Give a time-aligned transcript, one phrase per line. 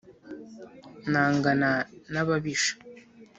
[1.11, 1.71] Nangana
[2.11, 2.73] n’ababisha